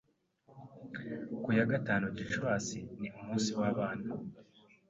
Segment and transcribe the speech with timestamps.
[1.43, 4.07] Ku ya gatanu Gicurasi ni umunsi w'abana.